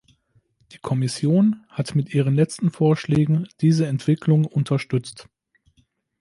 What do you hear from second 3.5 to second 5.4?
diese Entwicklung unterstützt.